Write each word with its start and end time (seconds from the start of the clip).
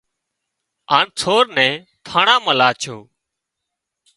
هانَ 0.91 1.07
سور 1.21 1.45
نين 1.55 1.73
ٿاڻان 2.05 2.39
مان 2.43 2.55
لاڇو 2.59 2.97